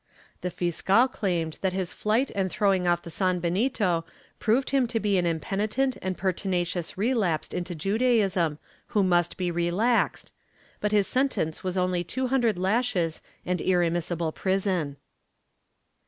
The 0.41 0.49
fiscal 0.49 1.07
claimed 1.07 1.59
that 1.61 1.73
his 1.73 1.93
flight 1.93 2.31
and 2.33 2.49
throw 2.49 2.73
ing 2.73 2.87
off 2.87 3.03
the 3.03 3.11
sanbenito 3.11 4.03
proved 4.39 4.71
him 4.71 4.87
to 4.87 4.99
be 4.99 5.19
an 5.19 5.27
impenitent 5.27 5.95
and 6.01 6.17
perti 6.17 6.49
nacious 6.49 6.97
relapsed 6.97 7.53
into 7.53 7.75
Judaism 7.75 8.57
who 8.87 9.03
must 9.03 9.37
be 9.37 9.51
relaxed, 9.51 10.33
but 10.79 10.91
his 10.91 11.05
sen 11.05 11.29
tence 11.29 11.61
was 11.61 11.77
only 11.77 12.03
two 12.03 12.25
hundred 12.29 12.57
lashes 12.57 13.21
and 13.45 13.59
irremissible 13.61 14.31
prison. 14.33 14.97